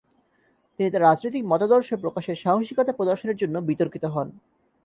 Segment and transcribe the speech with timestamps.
[0.79, 4.27] তিনি তার রাজনৈতিক মতাদর্শ প্রকাশের সাহসিকতা প্রদর্শনের জন্য বিতর্কিত হন।